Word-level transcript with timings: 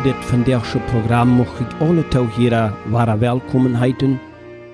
Tot 0.00 0.12
dit 0.12 0.24
vandaagse 0.24 0.78
programma 0.78 1.34
mocht 1.34 1.60
ik 1.60 1.72
alle 1.80 2.08
touwheren 2.08 2.74
ware 2.90 3.18
welkom 3.18 3.74
heten. 3.74 4.20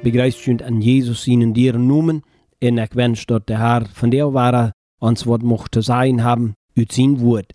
Begrijpend 0.03 0.63
aan 0.63 0.81
Jezus 0.81 1.23
zijn 1.23 1.53
dieren 1.53 1.87
noemen. 1.87 2.23
En 2.59 2.79
ik 2.79 2.93
wens 2.93 3.25
dat 3.25 3.47
de 3.47 3.57
Heer 3.57 3.87
van 3.93 4.09
der 4.09 4.31
ware 4.31 4.75
ons 4.99 5.25
wat 5.25 5.43
mocht 5.43 5.71
te 5.71 5.81
zijn 5.81 6.21
hebben 6.21 6.57
uit 6.75 6.93
zijn 6.93 7.19
woord. 7.19 7.53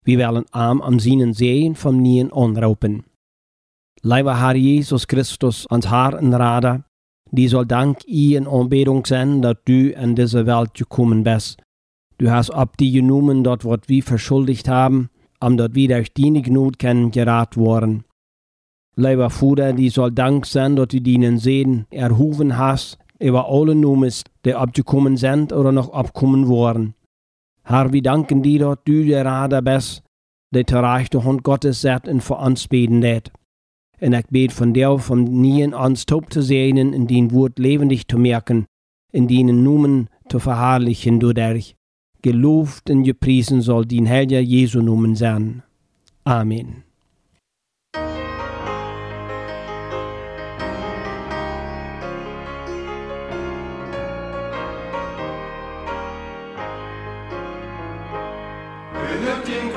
We 0.00 0.16
willen 0.16 0.44
arm 0.50 0.80
am 0.80 0.98
zijn 0.98 1.34
zegen 1.34 1.74
van 1.74 2.00
nien 2.00 2.32
onroepen. 2.32 3.04
Lieber 3.94 4.38
Herr 4.38 4.56
Jesus 4.56 5.02
Christus, 5.06 5.66
ons 5.66 5.88
Herr 5.88 6.14
en 6.14 6.36
Rader, 6.36 6.82
die 7.30 7.48
soll 7.48 7.66
dank 7.66 8.02
i 8.06 8.36
en 8.36 8.48
aanbidding 8.48 9.06
zijn 9.06 9.40
dat 9.40 9.58
du 9.64 9.90
in 9.90 10.14
deze 10.14 10.42
Welt 10.42 10.70
gekommen 10.72 11.22
bist. 11.22 11.62
Du 12.16 12.28
hast 12.28 12.52
ab 12.52 12.76
die 12.76 12.92
genomen 12.92 13.42
dat 13.42 13.62
wat 13.62 13.86
wir 13.86 14.02
verschuldigt 14.02 14.66
haben, 14.66 15.11
omdat 15.42 15.74
wir 15.74 15.88
durch 15.88 16.14
deine 16.14 16.42
Gnut 16.42 16.78
kennen 16.78 17.10
gerat 17.10 17.56
worden. 17.56 18.04
Lieber 18.94 19.30
Vater, 19.30 19.72
die 19.72 19.88
soll 19.88 20.12
dank 20.12 20.46
sein, 20.46 20.76
dass 20.76 20.88
du 20.88 21.00
dienen 21.00 21.38
sehen, 21.38 21.86
erhoven 21.90 22.58
hast, 22.58 22.98
über 23.18 23.48
alle 23.48 23.74
Nummers, 23.74 24.24
die 24.44 24.54
abgekommen 24.54 25.16
sind 25.16 25.52
oder 25.52 25.72
noch 25.72 25.92
abkommen 25.92 26.48
worden. 26.48 26.94
Herr, 27.64 27.92
wir 27.92 28.02
danken 28.02 28.42
dir, 28.42 28.60
dass 28.60 28.78
du 28.84 29.04
der 29.04 29.24
Rader 29.24 29.62
bist, 29.62 30.02
der 30.52 30.66
zur 30.66 30.82
rechte 30.82 31.24
Hand 31.24 31.42
Gottes 31.42 31.80
sitzt 31.80 32.08
und 32.08 32.20
für 32.20 32.36
uns 32.36 32.68
beten 32.68 33.00
lädt. 33.00 33.32
Und 34.00 34.14
ich 34.14 34.26
bete 34.26 34.54
von 34.54 34.74
dir, 34.74 34.98
von 34.98 35.24
nien 35.24 35.74
uns 35.74 36.06
taub 36.06 36.32
zu 36.32 36.42
sehen, 36.42 36.76
in 36.76 37.06
den 37.06 37.30
Wort 37.32 37.58
lebendig 37.58 38.08
zu 38.08 38.18
merken, 38.18 38.66
in 39.12 39.28
denen 39.28 39.62
Numen 39.62 40.08
zu 40.28 40.40
verherrlichen 40.40 41.20
dadurch. 41.20 41.76
Gelobt 42.22 42.88
und 42.88 43.02
gepriesen 43.02 43.62
soll 43.62 43.84
din 43.84 44.06
Herr 44.06 44.22
Jesu 44.22 44.80
Namen 44.80 45.16
sein. 45.16 45.64
Amen. 46.22 46.84
Hört 59.24 59.46
den 59.48 59.68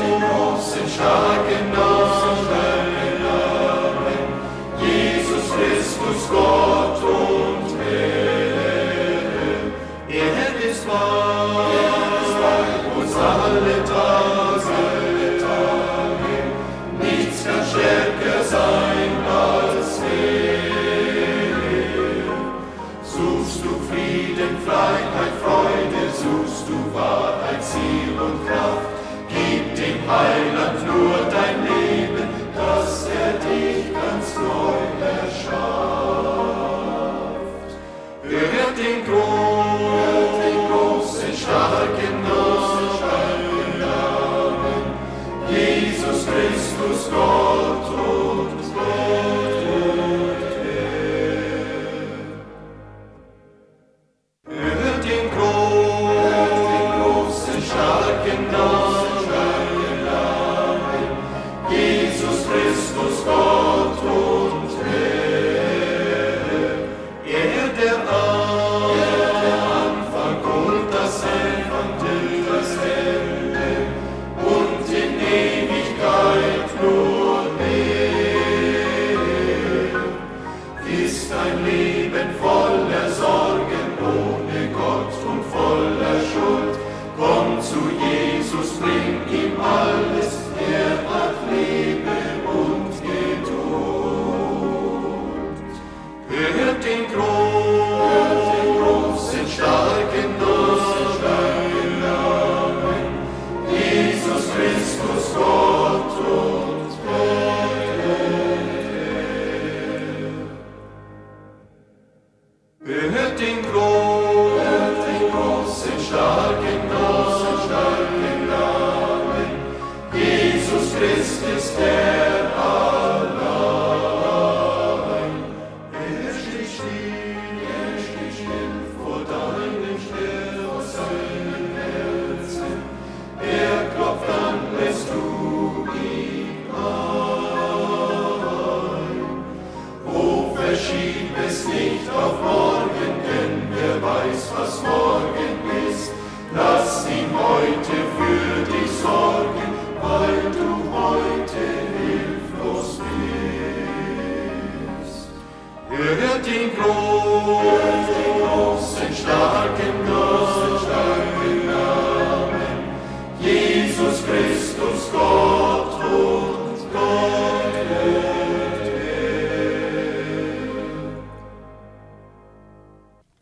den 0.00 0.20
großen, 0.20 0.88
starken 0.88 1.39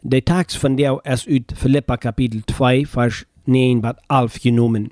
De 0.09 0.23
tekst 0.23 0.59
van 0.59 0.77
jou 0.77 1.01
is 1.03 1.27
uit 1.27 1.53
Filippa 1.57 1.97
kapitel 1.97 2.41
2, 2.45 2.89
vers 2.89 3.25
9 3.45 3.81
tot 3.81 4.01
11 4.07 4.41
genomen. 4.41 4.91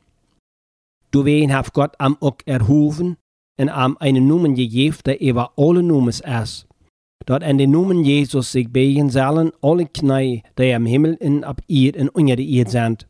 Du 1.10 1.22
wen 1.22 1.56
heeft 1.56 1.70
Gott 1.72 1.96
am 1.96 2.16
ook 2.18 2.40
erhoven 2.44 3.18
en 3.54 3.68
am 3.68 3.96
einen 3.98 4.26
Nomen 4.26 4.56
gegeven 4.56 5.00
der 5.02 5.20
über 5.20 5.50
alle 5.54 5.82
Nomens 5.82 6.20
is. 6.20 6.66
Dat 7.24 7.42
in 7.42 7.56
den 7.56 7.70
Nomen 7.70 8.04
Jesus 8.04 8.50
sich 8.50 8.68
begen 8.68 9.10
sollen 9.10 9.52
alle 9.60 9.86
Knie, 9.86 10.42
die 10.54 10.74
am 10.74 10.86
Himmel 10.86 11.16
en 11.18 11.44
ab 11.44 11.60
ihr 11.66 11.96
en 11.96 12.14
onder 12.14 12.36
de 12.36 12.46
Erde 12.46 12.70
sind. 12.70 13.06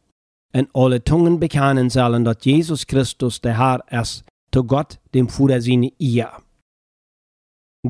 En 0.52 0.68
alle 0.72 1.02
Tungen 1.02 1.38
bekennen 1.38 1.90
sollen, 1.90 2.24
dat 2.24 2.44
Jesus 2.44 2.86
Christus 2.86 3.40
der 3.40 3.56
Herr 3.58 4.00
ist, 4.02 4.24
zu 4.54 4.64
Gott, 4.64 4.98
dem 5.10 5.28
Vater 5.28 5.60
seine 5.60 5.92
ihr. 5.98 6.30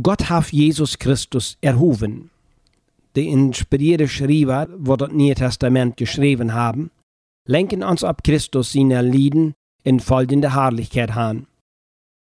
Gott 0.03 0.29
hat 0.31 0.53
Jesus 0.53 0.97
Christus 0.97 1.57
erhoven. 1.61 2.31
De 3.17 3.25
inspirierte 3.25 4.09
Schreiber, 4.09 4.69
wo 4.77 4.97
das 4.97 5.11
Neue 5.11 5.35
Testament 5.35 5.97
geschrieben 5.97 6.53
haben, 6.53 6.91
lenken 7.49 7.83
uns 7.83 8.05
ab 8.05 8.23
Christus 8.23 8.73
seine 8.73 9.01
Lieden 9.01 9.55
in 9.85 10.01
folgende 10.01 10.55
Herrlichkeit 10.55 11.17
an. 11.17 11.47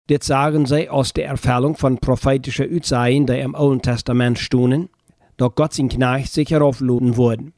Das 0.08 0.26
sagen 0.28 0.66
sie 0.66 0.88
aus 0.88 1.12
der 1.14 1.28
Erfüllung 1.28 1.76
von 1.76 1.98
prophetischen 1.98 2.78
Aussagen, 2.78 3.26
die 3.26 3.40
im 3.40 3.56
Alten 3.56 3.82
Testament 3.82 4.40
stehen, 4.40 4.90
dass 5.36 5.56
Gott 5.56 5.74
sein 5.74 5.90
Knecht 5.90 6.32
sich 6.32 6.52
heraufladen 6.52 7.18
wurde. 7.18 7.52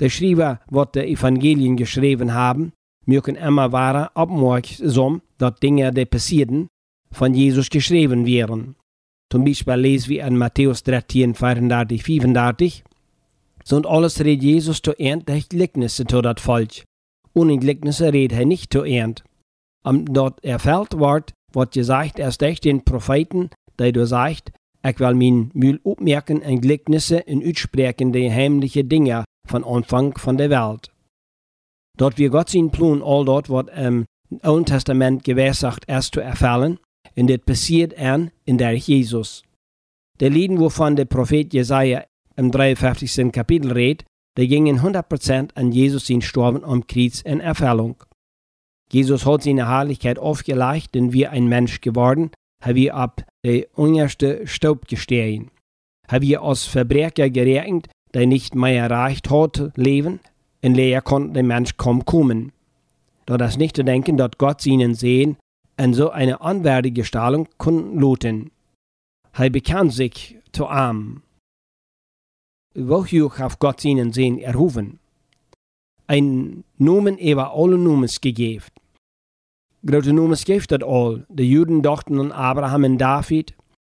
Der 0.00 0.10
Schreiber, 0.10 0.60
wird 0.68 0.96
die 0.96 1.12
Evangelien 1.12 1.76
geschrieben 1.76 2.34
haben, 2.34 2.72
können 3.06 3.36
immer 3.36 3.72
wahre 3.72 4.14
aufmerksam, 4.14 5.22
dass 5.38 5.54
Dinge, 5.60 5.92
die 5.92 6.04
passierten, 6.04 6.68
von 7.12 7.32
Jesus 7.32 7.70
geschrieben 7.70 8.26
werden. 8.26 8.74
Zum 9.32 9.46
Beispiel 9.46 9.76
lesen 9.76 10.10
wir 10.10 10.26
in 10.26 10.36
Matthäus 10.36 10.82
13, 10.82 11.34
34, 11.34 12.02
35, 12.02 12.84
und 13.70 13.86
alles 13.86 14.20
redet 14.20 14.42
Jesus 14.42 14.82
zu 14.82 14.92
ernt, 14.98 15.26
durch 15.26 15.48
Gleichnisse 15.48 16.04
zu 16.04 16.20
dat 16.20 16.38
Volk. 16.38 16.84
Ohne 17.32 17.56
Gleichnisse 17.56 18.12
redet 18.12 18.38
er 18.38 18.44
nicht 18.44 18.74
zu 18.74 18.84
ernt. 18.84 19.24
Am 19.84 20.04
dort 20.04 20.44
erfällt 20.44 20.98
wird, 20.98 21.32
wat 21.50 21.72
gesagt 21.72 22.18
erst 22.18 22.42
durch 22.42 22.60
den 22.60 22.84
Propheten, 22.84 23.48
der 23.78 23.92
du 23.92 24.06
sagt, 24.06 24.52
ich 24.86 25.00
will 25.00 25.14
mein 25.14 25.50
Mühl 25.54 25.80
opmerken 25.82 26.42
en 26.42 26.60
Gleichnisse 26.60 27.16
in 27.16 27.42
uitspreken 27.42 28.12
die 28.12 28.30
heimliche 28.30 28.84
Dinge 28.84 29.24
von 29.48 29.64
Anfang 29.64 30.14
von 30.18 30.36
der 30.36 30.50
Welt. 30.50 30.92
Dort 31.96 32.18
wir 32.18 32.28
Gott 32.28 32.50
sein 32.50 32.70
Plan 32.70 33.02
all 33.02 33.24
dort, 33.24 33.48
wat 33.48 33.70
im 33.74 34.04
Alten 34.42 34.66
Testament 34.66 35.24
gewährsagt 35.24 35.84
erst 35.86 36.12
zu 36.12 36.20
erfallen, 36.20 36.78
und 37.16 37.28
das 37.28 37.38
passiert 37.38 37.96
an 37.98 38.30
in 38.44 38.58
der 38.58 38.74
Jesus. 38.74 39.42
Der 40.20 40.30
Lieden, 40.30 40.60
wovon 40.60 40.96
der 40.96 41.04
Prophet 41.04 41.52
Jesaja 41.52 42.04
im 42.36 42.50
53. 42.50 43.32
Kapitel 43.32 43.72
redet, 43.72 44.04
der 44.36 44.46
gingen 44.46 44.80
100% 44.80 45.50
an 45.54 45.72
Jesus 45.72 46.06
sein 46.06 46.22
Sterben 46.22 46.64
am 46.64 46.86
Kreuz 46.86 47.20
in 47.20 47.40
Erfüllung. 47.40 47.96
Jesus 48.90 49.26
hat 49.26 49.42
seine 49.42 49.68
Herrlichkeit 49.68 50.18
aufgelegt, 50.18 50.94
denn 50.94 51.12
wir 51.12 51.30
ein 51.30 51.48
Mensch 51.48 51.80
geworden, 51.80 52.30
haben 52.62 52.76
wir 52.76 52.94
ab 52.94 53.24
der 53.44 53.66
unterste 53.74 54.46
Staub 54.46 54.86
gestehen. 54.86 55.50
Haben 56.08 56.22
wir 56.22 56.42
als 56.42 56.64
Verbrecher 56.64 57.30
gerechnet, 57.30 57.88
der 58.14 58.26
nicht 58.26 58.54
mehr 58.54 58.82
erreicht 58.84 59.30
hat, 59.30 59.72
leben, 59.76 60.20
in 60.60 60.74
leer 60.74 61.00
konnte 61.00 61.34
der 61.34 61.42
Mensch 61.42 61.76
kaum 61.76 62.04
kommen. 62.04 62.52
Da 63.26 63.36
das 63.36 63.56
nicht 63.56 63.76
zu 63.76 63.84
denken, 63.84 64.16
dass 64.16 64.32
Gott 64.38 64.60
seinen 64.60 64.94
sehen, 64.94 65.36
in 65.82 65.94
so 65.94 66.10
eine 66.10 66.40
anwärtige 66.40 67.04
Stellung 67.04 67.48
kann 67.58 67.98
loten. 67.98 68.52
Er 69.32 69.50
bekannt 69.50 69.92
sich 69.92 70.38
zu 70.52 70.68
arm. 70.68 71.22
Wofür 72.74 73.36
hat 73.36 73.58
Gott 73.58 73.80
seinen 73.80 74.12
Sehen 74.12 74.38
erhoben? 74.38 75.00
Ein 76.06 76.64
Nomen 76.78 77.18
über 77.18 77.52
alle 77.54 77.78
Nomens 77.78 78.20
gegeben. 78.20 78.64
Grote 79.84 80.12
Nomens 80.12 80.44
gibt 80.44 80.70
das 80.70 80.82
all. 80.82 81.26
Die 81.28 81.50
Juden 81.50 81.82
dachten 81.82 82.20
an 82.20 82.30
Abraham 82.30 82.84
und 82.84 82.98
David, 82.98 83.54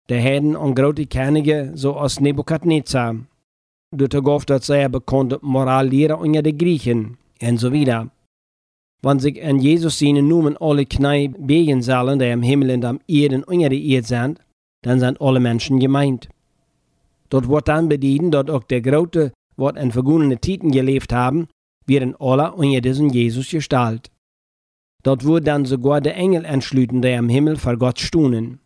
die 0.09 0.21
Heiden 0.21 0.55
an 0.55 0.75
grote 0.75 1.05
Könige, 1.05 1.71
so 1.75 1.97
als 1.97 2.21
Nebukadnezar. 2.21 3.17
Dort 3.91 4.23
gab 4.23 4.45
das 4.47 4.67
sehr 4.67 4.87
bekannte 4.87 5.39
Morallehrer 5.41 6.17
unter 6.17 6.41
den 6.41 6.57
Griechen 6.57 7.17
und 7.41 7.57
so 7.57 7.73
weiter. 7.73 8.09
Wenn 9.03 9.19
sich 9.19 9.37
in 9.37 9.59
Jesus 9.59 9.99
seinen 9.99 10.29
Namen 10.29 10.55
alle 10.57 10.85
Knie 10.85 11.27
begen 11.27 11.81
sollen, 11.81 12.19
die 12.19 12.29
im 12.29 12.41
Himmel 12.41 12.71
und 12.71 12.85
am 12.85 12.99
Erden 13.05 13.43
unter 13.43 13.67
der 13.67 13.79
Erde 13.79 14.07
sind, 14.07 14.39
dann 14.81 14.99
sind 14.99 15.19
alle 15.19 15.41
Menschen 15.41 15.79
gemeint. 15.79 16.29
Dort 17.29 17.49
wird 17.49 17.67
dann 17.67 17.89
bedienen, 17.89 18.31
dass 18.31 18.49
auch 18.49 18.63
der 18.63 18.81
Grote, 18.81 19.33
was 19.57 19.75
in 19.75 19.91
vergangenen 19.91 20.39
Titen 20.39 20.71
gelebt 20.71 21.11
haben, 21.11 21.47
werden 21.85 22.15
alle 22.17 22.53
unter 22.53 22.79
diesen 22.79 23.09
Jesus 23.09 23.49
gestaltet. 23.49 24.09
Dort 25.03 25.25
wird 25.25 25.47
dann 25.47 25.65
sogar 25.65 25.99
der 25.99 26.15
Engel 26.15 26.45
entschlüten, 26.45 27.01
der 27.01 27.19
am 27.19 27.27
Himmel 27.27 27.57
vor 27.57 27.75
Gott 27.75 27.99
stunen. 27.99 28.59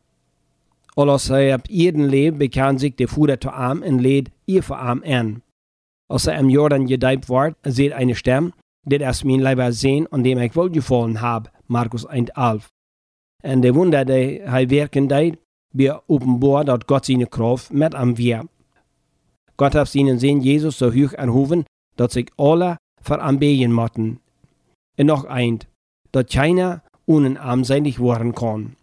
Alles 0.96 1.32
er 1.32 1.56
ab 1.56 1.68
Erden 1.68 2.08
lebt, 2.08 2.38
bekannt 2.38 2.80
sich 2.80 2.96
der 2.96 3.08
Fuder 3.08 3.40
zu 3.40 3.50
Arm 3.50 3.82
und 3.82 4.00
lädt 4.00 4.30
ihr 4.46 4.62
vor 4.62 4.78
Arm 4.78 5.02
an. 5.04 5.42
Als 6.10 6.28
er 6.28 6.38
im 6.38 6.50
Jordan 6.50 6.86
gedeibt 6.86 7.28
wird, 7.28 7.56
seht 7.64 7.94
eine 7.94 8.14
Stimme, 8.14 8.54
dit 8.90 9.02
is 9.02 9.24
mijn 9.24 9.42
leiber 9.42 9.74
sehen, 9.74 10.08
an 10.12 10.24
dem 10.24 10.40
ich 10.40 10.56
wohl 10.56 10.70
gefallen 10.70 11.20
habe, 11.22 11.50
Markus 11.68 12.08
1,11. 12.08 12.68
Und 13.44 13.62
der 13.62 13.76
Wunder, 13.76 14.06
die 14.06 14.40
er 14.40 14.70
wirken 14.70 15.08
deed, 15.08 15.38
wir 15.74 16.02
offenbar, 16.08 16.64
dass 16.66 16.88
Gott 16.88 17.06
seine 17.06 17.28
Kraft 17.28 17.74
mit 17.74 17.94
am 17.94 18.18
wir. 18.18 18.48
Gott 19.58 19.76
hat 19.76 19.88
seinen 19.88 20.20
Sehen 20.20 20.42
Jesus 20.42 20.78
so 20.78 20.92
hoch 20.92 21.14
erhoben, 21.14 21.66
dass 21.98 22.14
sich 22.14 22.32
alle 22.38 22.78
veranbeten 23.02 23.72
mochten. 23.72 24.20
Und 24.98 25.08
noch 25.08 25.26
ein, 25.26 25.60
dass 26.12 26.28
keiner 26.28 26.84
unarmseitig 27.06 28.00
werden 28.00 28.34
kann. 28.34 28.76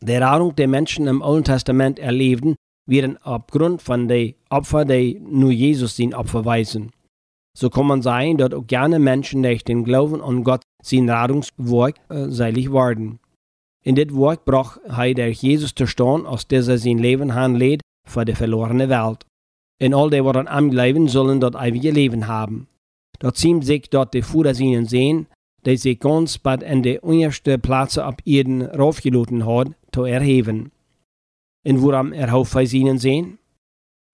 Die 0.00 0.12
Erfahrung 0.12 0.54
der 0.56 0.68
Menschen 0.68 1.06
im 1.06 1.22
Alten 1.22 1.44
Testament 1.44 1.98
erlebten, 1.98 2.56
werden 2.86 3.16
aufgrund 3.22 3.80
von 3.82 4.08
den 4.08 4.34
Opfer, 4.50 4.84
die 4.84 5.20
nur 5.20 5.52
Jesus 5.52 5.96
den 5.96 6.14
Opfer 6.14 6.44
weisen. 6.44 6.90
So 7.56 7.68
kann 7.68 7.86
man 7.86 8.02
sagen, 8.02 8.38
dass 8.38 8.52
auch 8.52 8.66
gerne 8.66 8.98
Menschen 8.98 9.42
durch 9.42 9.64
den 9.64 9.84
Glauben 9.84 10.22
an 10.22 10.44
Gott 10.44 10.62
sein 10.82 11.10
Rettungswerk 11.10 11.96
äh, 12.08 12.28
seilig 12.28 12.72
werden. 12.72 13.18
In 13.84 13.94
dit 13.94 14.14
Werk 14.14 14.44
brach 14.44 14.78
er 14.84 15.14
durch 15.14 15.42
Jesus 15.42 15.74
zu 15.74 15.86
stehen, 15.86 16.26
als 16.26 16.46
dieser 16.46 16.78
sein 16.78 16.98
Leben 16.98 17.34
handlädt 17.34 17.82
für 18.06 18.24
die 18.24 18.34
verlorene 18.34 18.88
Welt. 18.88 19.26
In 19.80 19.94
all 19.94 20.10
die, 20.10 20.22
die 20.22 20.48
am 20.48 20.70
Leben 20.70 21.08
sollen 21.08 21.40
dort 21.40 21.56
ewige 21.56 21.90
Leben 21.90 22.28
haben. 22.28 22.68
Dort 23.18 23.36
ziemt 23.36 23.64
sich 23.64 23.90
dort 23.90 24.14
die 24.14 24.22
Fuder 24.22 24.58
ihnen 24.58 24.86
sehen, 24.86 25.26
die 25.66 25.76
sich 25.76 25.98
ganz 25.98 26.38
bald 26.38 26.62
in 26.62 26.82
die 26.82 27.00
unterste 27.00 27.58
Plätze 27.58 28.04
ab 28.04 28.22
Erden 28.24 28.62
raufgeloten 28.62 29.46
hat, 29.46 29.68
zu 29.92 30.04
erheben. 30.04 30.70
Und 31.66 31.82
woran 31.82 32.12
er 32.12 32.32
ihnen 32.72 32.98
sehen? 32.98 33.38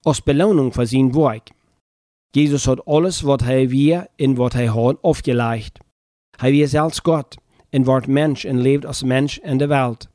Als 0.04 0.20
Belohnung 0.20 0.72
für 0.72 0.86
sein 0.86 1.14
Werk. 1.14 1.50
Jesus 2.34 2.68
hat 2.68 2.86
alles, 2.86 3.24
was 3.24 3.42
er 3.42 3.70
wir 3.70 4.08
in 4.16 4.36
was 4.36 4.54
er 4.54 4.74
hat, 4.74 5.02
aufgelegt. 5.02 5.78
Er 6.38 6.50
ist 6.50 6.72
selbst 6.72 7.02
Gott 7.02 7.36
und 7.72 7.86
wird 7.86 8.08
Mensch 8.08 8.44
und 8.44 8.58
lebt 8.58 8.86
als 8.86 9.02
Mensch 9.02 9.38
in 9.38 9.58
der 9.58 9.68
Welt. 9.70 10.08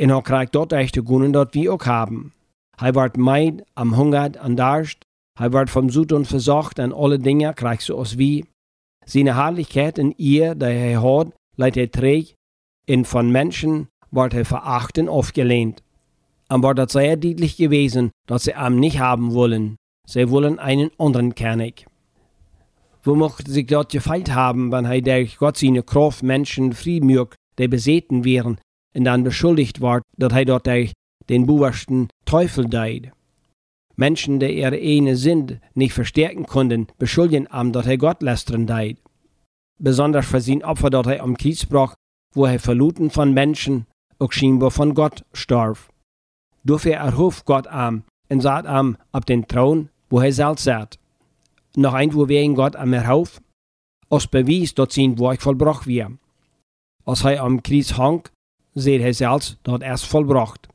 Und 0.00 0.10
er 0.10 0.22
kriegt 0.22 0.54
dort 0.54 0.72
echt 0.72 0.94
zu 0.94 1.02
gunnen, 1.02 1.32
dort 1.32 1.54
wir 1.54 1.74
auch 1.74 1.86
haben. 1.86 2.32
Er 2.80 2.94
wird 2.94 3.16
meid, 3.16 3.64
am 3.74 3.96
Hunger, 3.96 4.32
an 4.40 4.56
Darst. 4.56 5.04
Er 5.38 5.52
wird 5.52 5.70
vom 5.70 5.90
Süden 5.90 6.24
versorgt 6.24 6.78
und 6.78 6.92
alle 6.92 7.18
Dinge 7.18 7.54
kriegt 7.54 7.82
so 7.82 7.98
als 7.98 8.18
wie. 8.18 8.46
Seine 9.06 9.36
Herrlichkeit 9.36 9.98
in 9.98 10.12
ihr, 10.16 10.54
die 10.54 10.64
er 10.64 11.02
hat, 11.02 11.32
leidt 11.56 11.76
er 11.76 11.90
trägt, 11.90 12.34
und 12.88 13.06
von 13.06 13.30
Menschen 13.30 13.88
wird 14.10 14.34
er 14.34 14.44
verachten 14.44 15.08
aufgelehnt. 15.08 15.82
Und 16.48 16.62
wird 16.62 16.78
das 16.78 16.92
sehr 16.92 17.16
deutlich 17.16 17.56
gewesen, 17.56 18.10
dass 18.26 18.44
sie 18.44 18.52
ihn 18.52 18.80
nicht 18.80 18.98
haben 18.98 19.32
wollen. 19.34 19.76
Sie 20.06 20.30
wollen 20.30 20.58
einen 20.58 20.90
anderen 20.98 21.34
König. 21.34 21.86
Wo 23.02 23.14
mochte 23.14 23.50
sich 23.50 23.66
dort 23.66 23.92
gefeilt 23.92 24.34
haben, 24.34 24.72
wenn 24.72 24.84
er 24.84 25.00
durch 25.00 25.38
Gott 25.38 25.56
seine 25.56 25.82
Kraft 25.82 26.22
Menschen 26.22 26.72
friemürg, 26.72 27.34
die 27.58 27.68
besäten 27.68 28.24
wären, 28.24 28.58
und 28.94 29.04
dann 29.04 29.24
beschuldigt 29.24 29.80
ward, 29.80 30.02
dass 30.16 30.32
er 30.32 30.44
dort 30.44 30.66
durch 30.66 30.92
den 31.28 31.46
buwersten 31.46 32.08
Teufel 32.24 32.66
deid. 32.66 33.12
Menschen, 33.96 34.40
die 34.40 34.58
ihre 34.58 34.76
eine 34.76 35.16
Sinn 35.16 35.60
nicht 35.74 35.92
verstärken 35.92 36.46
konnten, 36.46 36.88
beschuldigen 36.98 37.50
am, 37.50 37.72
dass 37.72 37.86
er 37.86 37.98
Gott 37.98 38.22
lästern 38.22 38.66
deid. 38.66 38.98
Besonders 39.78 40.26
für 40.26 40.40
sein 40.40 40.64
Opfer, 40.64 40.90
dort 40.90 41.06
er 41.06 41.22
am 41.22 41.36
Kies 41.36 41.66
brach, 41.66 41.94
wo 42.34 42.46
er 42.46 42.58
verluten 42.58 43.10
von 43.10 43.32
Menschen, 43.32 43.86
auch 44.18 44.32
scheinbar 44.32 44.70
von 44.70 44.94
Gott 44.94 45.24
starb. 45.32 45.78
Dafür 46.64 46.94
erhof 46.94 47.44
Gott 47.44 47.66
am 47.66 48.04
und 48.30 48.40
saß 48.40 48.64
am 48.66 48.96
auf 49.12 49.24
den 49.24 49.46
Thron 49.46 49.90
wo 50.10 50.18
er 50.20 50.32
selbst 50.32 50.64
sagt. 50.64 50.98
Noch 51.76 51.94
ein, 51.94 52.12
wo 52.12 52.28
wir 52.28 52.42
in 52.42 52.54
Gott 52.54 52.76
am 52.76 52.92
Erhauf, 52.92 53.40
als 54.10 54.26
Beweis, 54.26 54.74
dass 54.74 54.94
sein 54.94 55.18
Werk 55.18 55.40
vollbracht 55.40 55.86
wird. 55.86 56.10
Als 57.06 57.24
er 57.24 57.42
am 57.42 57.62
Kreuz 57.62 57.96
hang, 57.96 58.28
seht 58.74 59.00
er 59.00 59.14
selbst, 59.14 59.58
dass 59.62 59.80
er 59.80 59.94
es 59.94 60.02
vollbracht. 60.02 60.68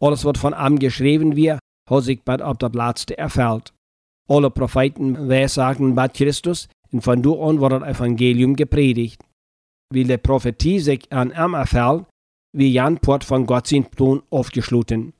Alles, 0.00 0.24
was 0.24 0.38
von 0.38 0.52
ihm 0.52 0.78
geschrieben 0.78 1.34
wird, 1.34 1.58
hat 1.90 2.04
sich 2.04 2.22
bald 2.22 2.42
ab 2.42 2.58
das 2.58 2.74
Letzte 2.74 3.16
erfüllt. 3.16 3.72
Alle 4.28 4.50
Propheten 4.50 5.28
wehrsagen 5.28 5.94
bei 5.94 6.08
Christus 6.08 6.68
und 6.92 7.00
von 7.02 7.22
da 7.22 7.30
an 7.30 7.60
wird 7.60 7.72
das 7.72 7.96
Evangelium 7.96 8.54
gepredigt. 8.54 9.22
Weil 9.92 10.04
die 10.04 10.18
Prophetie 10.18 10.80
sich 10.80 11.10
an 11.10 11.30
ihm 11.30 11.54
erfällt, 11.54 12.04
wie 12.52 12.72
Jan 12.72 12.98
Port 12.98 13.24
von 13.24 13.46
Gott 13.46 13.66
sein 13.66 13.84
Plan 13.86 14.22
aufgeschlossen. 14.30 15.14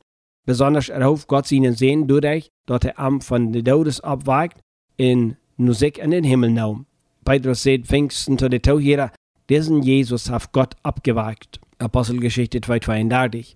Besonders 0.47 0.91
erhofft 0.91 1.29
Gott 1.29 1.47
seinen 1.47 1.75
Sehen 1.75 2.07
dadurch, 2.07 2.51
dass 2.67 2.85
er 2.85 2.99
am 2.99 3.21
von 3.21 3.53
den 3.53 3.65
Todes 3.65 4.01
abweicht 4.01 4.61
in 4.97 5.37
Musik 5.57 5.99
in 5.99 6.11
den 6.11 6.25
Himmel 6.25 6.51
nahm. 6.51 6.87
Petrus 7.25 7.63
sagt 7.63 7.87
Pfingsten 7.87 8.39
zu 8.39 8.49
den 8.49 8.61
Tauhierer, 8.61 9.11
diesen 9.49 9.83
Jesus 9.83 10.29
hat 10.31 10.53
Gott 10.53 10.75
abgeweicht. 10.83 11.61
Apostelgeschichte 11.79 12.59
2,32. 12.59 13.55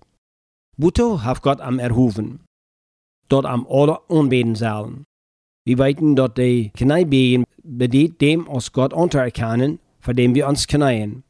Buto 0.77 1.23
hat 1.23 1.41
Gott 1.41 1.61
am 1.61 1.77
erhoven. 1.77 2.41
Dort 3.27 3.45
am 3.45 3.67
aller 3.67 4.09
unbeten 4.09 4.55
sollen. 4.55 5.03
Wir 5.65 5.77
weiten 5.77 6.15
dort 6.15 6.37
die 6.37 6.71
Kneibeien 6.75 7.43
bedient 7.63 8.21
dem 8.21 8.47
aus 8.47 8.71
Gott 8.71 8.93
untererkennen, 8.93 9.79
vor 9.99 10.13
dem 10.13 10.33
wir 10.33 10.47
uns 10.47 10.67
knien. 10.67 11.23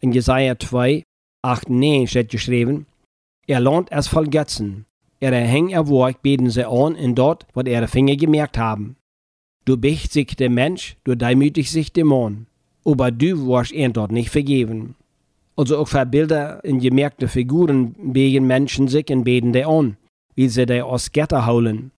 In 0.00 0.12
Jesaja 0.12 0.58
2, 0.58 1.02
8, 1.42 1.70
9 1.70 2.06
steht 2.06 2.30
geschrieben, 2.30 2.86
er 3.46 3.60
lohnt 3.60 3.90
es 3.90 4.06
voll 4.06 4.28
Götzen, 4.28 4.86
er 5.30 5.46
hängt 5.46 5.72
er 5.72 5.88
Werk 5.88 6.22
beten 6.22 6.50
sie 6.50 6.66
an 6.66 6.94
in 6.94 7.14
dort, 7.14 7.46
wo 7.54 7.60
ihre 7.60 7.88
Finger 7.88 8.16
gemerkt 8.16 8.58
haben. 8.58 8.96
Du 9.64 9.76
bicht 9.76 10.12
sich 10.12 10.34
der 10.36 10.50
Mensch, 10.50 10.96
du 11.04 11.14
demütig 11.14 11.70
sich 11.70 11.92
der 11.92 12.04
Mann. 12.04 12.46
aber 12.84 13.10
du 13.10 13.46
warst 13.46 13.72
ihn 13.72 13.92
dort 13.92 14.12
nicht 14.12 14.30
vergeben. 14.30 14.96
Also 15.56 15.78
auch 15.78 15.88
für 15.88 16.06
Bilder 16.06 16.64
in 16.64 16.80
gemerkte 16.80 17.28
Figuren 17.28 17.94
wegen 17.98 18.46
Menschen 18.46 18.88
sich 18.88 19.10
in 19.10 19.24
Beten 19.24 19.54
an, 19.56 19.96
wie 20.34 20.48
sie 20.48 20.66
der 20.66 20.86
aus 20.86 21.12
Gitter 21.12 21.46
holen. 21.46 21.92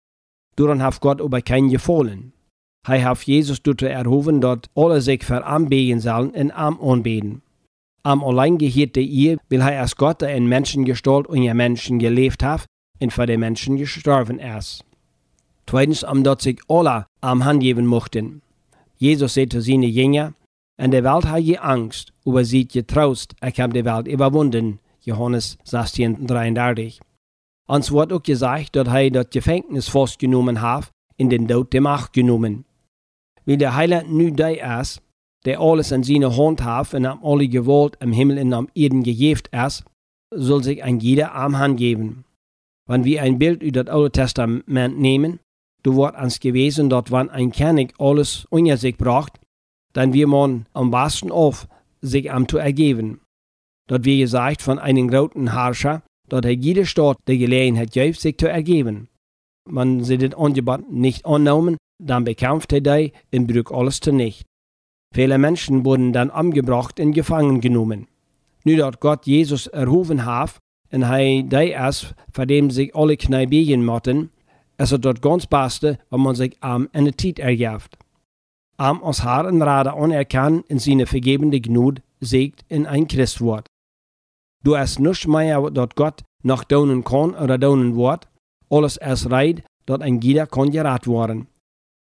Daran 0.57 0.83
hat 0.83 1.01
Gott 1.01 1.21
aber 1.21 1.41
kein 1.41 1.69
gefallen. 1.69 2.33
Hij 2.87 3.03
hat 3.03 3.23
Jesus 3.23 3.63
dort 3.63 3.81
erhoven 3.81 4.43
dort 4.43 4.69
alle 4.75 5.01
sich 5.01 5.25
für 5.25 5.45
anbeten 5.45 6.01
sollen 6.01 6.35
in 6.35 6.51
Arm 6.51 6.79
anbeten. 6.81 7.41
Am 8.03 8.23
allein 8.23 8.59
gehirte 8.59 9.01
ihr, 9.01 9.39
will 9.49 9.63
er 9.63 9.81
als 9.81 9.97
Gott 9.97 10.21
der 10.21 10.37
in 10.37 10.47
Menschen 10.47 10.85
gestalt 10.85 11.27
und 11.27 11.43
ihr 11.43 11.55
Menschen 11.55 11.99
gelebt 11.99 12.43
hat 12.43 12.67
und 13.01 13.13
für 13.13 13.27
die 13.27 13.37
Menschen 13.37 13.77
gestorben 13.77 14.39
ist. 14.39 14.85
Zweitens, 15.67 16.05
am 16.05 16.25
dort 16.25 16.43
sich 16.43 16.61
alle 16.69 17.07
am 17.21 17.45
Hand 17.45 17.61
geben 17.61 17.87
mochten. 17.87 18.43
Jesus 18.97 19.35
sagte 19.35 19.59
zu 19.59 19.63
seinen 19.63 19.83
Jünger, 19.85 20.35
in 20.77 20.91
der 20.91 21.05
Welt 21.05 21.27
hat 21.27 21.41
je 21.41 21.59
Angst, 21.59 22.13
aber 22.27 22.45
sieht 22.45 22.75
je 22.75 22.83
Trost, 22.83 23.35
ich 23.45 23.61
habe 23.61 23.73
die 23.73 23.85
Welt 23.85 24.09
überwunden. 24.09 24.81
Johannes 25.03 25.59
16, 25.65 26.27
33. 26.27 27.01
Uns 27.67 27.93
wird 27.93 28.13
auch 28.13 28.23
gesagt, 28.23 28.77
dass 28.77 28.89
er 28.89 29.11
das 29.11 29.31
Gefängnis 29.31 29.89
festgenommen 29.89 30.61
hat, 30.61 30.91
in 31.17 31.31
den 31.31 31.47
Tod 31.47 31.73
der 31.73 31.81
Macht 31.81 32.13
genommen. 32.13 32.65
Wie 33.45 33.57
der 33.57 33.75
Heiland 33.75 34.13
nu 34.13 34.31
der 34.31 34.81
ist, 34.81 35.01
der 35.45 35.61
alles 35.61 35.93
in 35.93 36.03
seiner 36.03 36.37
Hand 36.37 36.65
hat 36.65 36.95
und 36.95 37.07
am 37.07 37.25
alle 37.25 37.49
Gewalt 37.49 37.97
im 38.01 38.13
Himmel 38.13 38.39
und 38.39 38.53
am 38.53 38.69
Erden 38.75 39.03
gegeben 39.03 39.43
ist, 39.53 39.85
soll 40.31 40.65
sich 40.65 40.83
ein 40.83 40.99
jeder 41.01 41.35
am 41.35 41.59
Hand 41.59 41.77
geben. 41.77 42.25
Wenn 42.87 43.05
wir 43.05 43.23
ein 43.23 43.39
Bild 43.39 43.63
über 43.63 43.85
das 43.85 43.95
Alte 43.95 44.13
Testament 44.13 44.99
nehmen, 44.99 45.41
du 45.83 45.97
wird 45.97 46.17
uns 46.19 46.41
gewesen, 46.41 46.91
dort 46.91 47.11
wann 47.11 47.31
ein 47.31 47.53
König 47.53 47.95
alles 47.99 48.47
unter 48.51 48.77
sich 48.77 48.97
bracht, 48.97 49.41
dann 49.93 50.13
wir 50.13 50.27
man 50.27 50.67
am 50.75 50.91
besten 50.91 51.31
auf, 51.31 51.67
sich 52.03 52.31
am 52.31 52.49
zu 52.49 52.59
ergeben. 52.59 53.21
Dort 53.89 54.05
wie 54.05 54.21
gesagt 54.21 54.63
von 54.63 54.79
einem 54.79 55.09
großen 55.09 55.53
Herrscher, 55.53 56.03
dort 56.29 56.47
hat 56.47 56.59
jede 56.59 56.85
Stadt 56.87 57.19
die 57.29 57.39
Gelegenheit 57.39 57.93
gibt, 57.93 58.21
sich 58.21 58.37
zu 58.37 58.49
ergeben. 58.49 59.09
Man 59.67 60.05
sie 60.05 60.19
das 60.19 60.39
Angebot 60.39 60.91
nicht 60.91 61.25
annehmen, 61.25 61.77
dann 62.03 62.25
bekämpft 62.25 62.73
er 62.73 62.81
die 62.81 63.13
und 63.33 63.47
brück 63.47 63.71
alles 63.73 64.01
zunicht. 64.01 64.47
Viele 65.15 65.39
Menschen 65.39 65.85
wurden 65.85 66.13
dann 66.13 66.31
umgebracht 66.31 66.99
und 67.01 67.13
gefangen 67.13 67.61
genommen. 67.61 68.09
Nu 68.65 68.77
dat 68.77 69.01
Gott 69.01 69.27
Jesus 69.27 69.67
erhoven 69.69 70.25
hat, 70.25 70.59
und 70.95 71.09
hij 71.09 71.45
die 71.47 71.73
ist, 71.73 72.15
vor 72.33 72.47
dem 72.47 72.71
sich 72.71 72.95
alle 72.95 73.17
Knie 73.17 73.47
beugen 73.47 73.85
mochten, 73.85 74.31
ist 74.79 74.93
es 74.93 75.01
dort 75.01 75.21
ganz 75.21 75.47
Beste, 75.47 75.99
wenn 76.11 76.21
man 76.21 76.35
sich 76.35 76.57
am 76.61 76.89
in 76.93 77.05
der 77.05 77.19
Zeit 77.19 77.39
ergibt. 77.39 77.99
Am 78.77 79.03
aus 79.03 79.23
Haar 79.23 79.47
und 79.47 79.63
Rade 79.63 79.93
anerkannt 79.93 80.65
in 80.69 80.79
seine 80.79 81.07
vergebende 81.07 81.61
Gnut 81.61 82.01
siegt 82.21 82.65
in 82.69 82.87
ein 82.87 83.09
Christwort. 83.09 83.67
Du 84.63 84.77
hast 84.77 84.99
nichts 84.99 85.27
mehr, 85.27 85.71
dort 85.71 85.97
Gott 85.97 86.23
noch 86.43 86.65
donen 86.65 87.05
kann 87.05 87.35
oder 87.35 87.59
donen 87.59 87.97
wird, 87.97 88.29
alles 88.71 88.97
ist 88.97 89.31
reit, 89.31 89.63
dort 89.87 90.03
ein 90.03 90.21
jeder 90.21 90.47
kann 90.47 90.71
gerat 90.71 91.07
worden. 91.07 91.49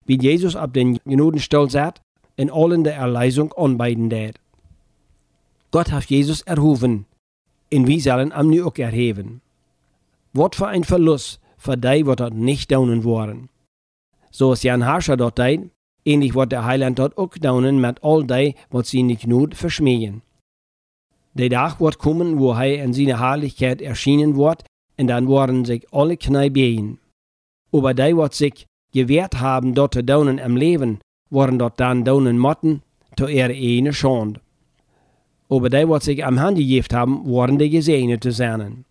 Wie 0.06 0.20
Jesus 0.20 0.56
ab 0.56 0.72
den 0.72 0.98
Gnodenstuhl 1.04 1.70
sat, 1.70 2.00
in 2.36 2.50
allen 2.50 2.84
der 2.84 2.96
Erleisung 2.96 3.52
anbeiden 3.52 4.10
dät. 4.10 4.40
Gott 5.70 5.92
hat 5.92 6.04
Jesus 6.04 6.42
erhoven, 6.42 7.06
in 7.74 7.88
wie 7.88 8.00
sollen 8.00 8.32
am 8.32 8.48
nu 8.48 8.64
auch 8.66 8.78
erheben. 8.78 9.40
Wat 10.32 10.54
für 10.54 10.68
ein 10.68 10.84
Verlust 10.84 11.40
für 11.58 11.76
die, 11.76 12.06
wat 12.06 12.20
dort 12.20 12.34
nicht 12.34 12.70
daunen 12.70 13.04
waren. 13.04 13.48
So 14.30 14.52
ist 14.52 14.62
Jan 14.62 14.86
Harscher 14.86 15.16
dort 15.16 15.38
deid, 15.38 15.70
ähnlich 16.04 16.34
wird 16.34 16.52
der 16.52 16.64
Heiland 16.64 16.98
dort 16.98 17.18
auch 17.18 17.34
daunen 17.46 17.80
mit 17.80 18.02
all 18.04 18.24
die, 18.24 18.54
wat 18.70 18.86
sie 18.86 19.02
nicht 19.02 19.26
not 19.26 19.54
verschmähen. 19.54 20.22
Der 21.34 21.50
Tag 21.50 21.80
wird 21.80 21.98
kommen, 21.98 22.38
wo 22.38 22.52
er 22.52 22.84
in 22.84 22.92
seiner 22.92 23.18
Herrlichkeit 23.18 23.82
erschienen 23.82 24.36
wird, 24.36 24.64
und 24.96 25.08
dann 25.08 25.28
werden 25.28 25.64
sich 25.64 25.92
alle 25.92 26.16
Knie 26.16 26.50
behen. 26.50 26.98
Aber 27.72 27.92
die, 27.92 28.16
wat 28.16 28.34
sich 28.34 28.66
gewehrt 28.92 29.40
haben, 29.40 29.74
dort 29.74 29.94
zu 29.94 30.04
daunen 30.04 30.38
im 30.38 30.56
Leben, 30.56 31.00
worden 31.30 31.58
dort 31.58 31.80
dann 31.80 32.04
daunen 32.04 32.38
motten, 32.38 32.82
to 33.16 33.26
ihre 33.26 33.52
eine 33.52 33.92
Schande. 33.92 34.40
Aber 35.48 35.68
die, 35.68 35.88
wat 35.88 36.02
sich 36.02 36.24
am 36.24 36.40
Hand 36.40 36.58
gegeben 36.58 36.86
haben, 36.92 37.26
worden 37.26 37.58
die 37.58 37.70
Gesegnete 37.70 38.32
sein. 38.32 38.84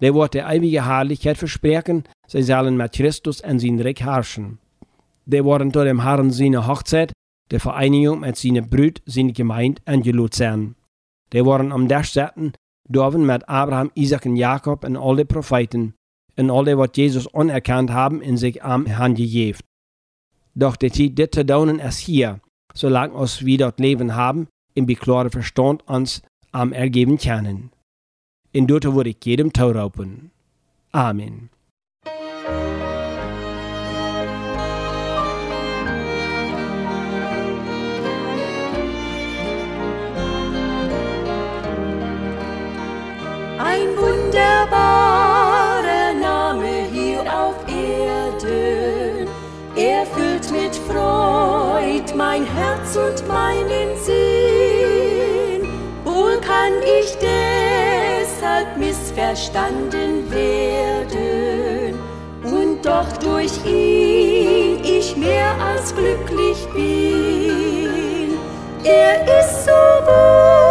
Die 0.00 0.14
wird 0.14 0.34
der 0.34 0.48
ewige 0.48 0.86
Herrlichkeit 0.86 1.36
versprechen, 1.36 2.04
sie 2.26 2.42
sollen 2.42 2.76
mit 2.76 2.92
Christus 2.92 3.40
in 3.40 3.58
sein 3.58 3.80
Reich 3.80 4.00
herrschen. 4.00 4.58
Die 5.26 5.44
worden 5.44 5.72
zu 5.72 5.84
dem 5.84 6.02
Herrn 6.02 6.30
seine 6.30 6.66
Hochzeit, 6.66 7.12
der 7.50 7.60
Vereinigung 7.60 8.20
mit 8.20 8.36
seiner 8.36 8.62
Brüd, 8.62 9.02
seine 9.04 9.32
Gemeinde, 9.32 9.82
angelut 9.84 10.34
sein. 10.34 10.74
Die 11.32 11.44
worden 11.44 11.72
am 11.72 11.88
Tisch 11.88 12.12
sitzen, 12.12 12.52
dürfen 12.88 13.26
mit 13.26 13.48
Abraham, 13.48 13.90
Isaac 13.94 14.26
und 14.26 14.36
Jakob 14.36 14.84
und 14.84 14.96
alle 14.96 15.24
Propheten, 15.24 15.94
und 16.36 16.50
alle, 16.50 16.78
was 16.78 16.90
Jesus 16.94 17.32
anerkannt 17.34 17.90
haben, 17.90 18.22
in 18.22 18.36
sich 18.36 18.62
am 18.62 18.86
Hand 18.96 19.18
gegeben. 19.18 19.58
Doch 20.54 20.76
die 20.76 20.90
Zeit, 20.90 21.18
dit 21.18 21.34
zu 21.34 21.44
daunen, 21.44 21.78
ist 21.78 21.98
hier, 21.98 22.40
solange 22.74 23.14
wir 23.14 23.58
dort 23.58 23.78
Leben 23.78 24.14
haben, 24.14 24.48
im 24.74 24.86
beklare 24.86 25.30
Verstand 25.30 25.86
uns 25.88 26.22
am 26.52 26.72
ergeben 26.72 27.18
können. 27.18 27.70
In 28.52 28.66
dort 28.66 28.84
würde 28.84 29.10
ich 29.10 29.18
jedem 29.24 29.52
tauraupen. 29.52 30.30
Amen. 30.92 31.50
Ein 43.58 43.96
wunderbarer 43.96 46.14
Name 46.20 46.86
hier 46.92 47.20
auf 47.32 47.54
Erden. 47.68 49.28
Er 49.76 50.04
füllt 50.06 50.50
mit 50.50 50.74
Freud 50.74 52.12
mein 52.16 52.44
Herz 52.44 52.96
und. 52.96 53.20
Wohl 53.30 53.79
kann 56.60 56.74
ich 56.82 57.16
deshalb 57.16 58.76
missverstanden 58.76 60.30
werden. 60.30 61.98
Und 62.44 62.84
doch 62.84 63.10
durch 63.18 63.64
ihn 63.64 64.82
ich 64.84 65.16
mehr 65.16 65.54
als 65.60 65.94
glücklich 65.94 66.66
bin. 66.74 68.38
Er 68.84 69.22
ist 69.40 69.64
so 69.64 69.70
wunderbar, 69.70 70.69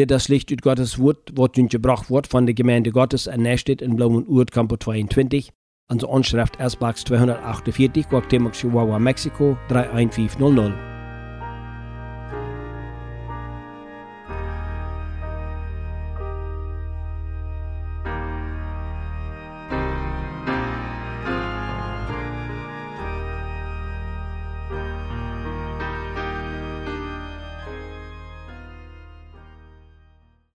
Der 0.00 0.06
das 0.06 0.28
Licht 0.28 0.50
ut 0.50 0.62
Gottes 0.62 0.98
Wort, 0.98 1.36
wird 1.36 1.58
uns 1.58 1.72
gebracht 1.72 2.10
wird 2.10 2.26
von 2.26 2.46
der 2.46 2.54
Gemeinde 2.54 2.90
Gottes 2.90 3.26
ernächtet 3.26 3.82
in 3.82 3.96
Blumen 3.96 4.26
Urt 4.26 4.50
Campo 4.50 4.78
22, 4.78 5.52
an 5.88 5.98
der 5.98 6.08
Anschrift 6.08 6.58
Ersbachs 6.58 7.04
248, 7.04 8.08
Guatemala, 8.08 8.50
Chihuahua, 8.50 8.98
Mexiko 8.98 9.58
31500. 9.68 10.89